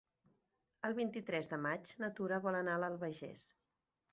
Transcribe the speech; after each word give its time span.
El 0.87 0.95
vint-i-tres 0.99 1.51
de 1.53 1.61
maig 1.67 1.91
na 2.05 2.09
Tura 2.21 2.41
vol 2.47 2.59
anar 2.63 2.79
a 2.79 2.83
l'Albagés. 2.85 3.45